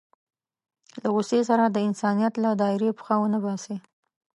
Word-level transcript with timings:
له 1.01 1.07
غوسې 1.13 1.39
سره 1.49 1.63
د 1.69 1.77
انسانيت 1.87 2.33
له 2.43 2.49
دایرې 2.61 2.91
پښه 2.97 3.15
ونه 3.19 3.39
باسي. 3.45 3.75